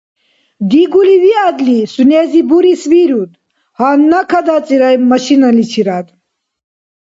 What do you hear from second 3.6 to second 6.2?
гьанна кадацӀирая машиналичирад!